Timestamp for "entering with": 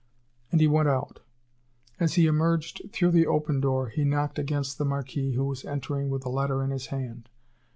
5.63-6.25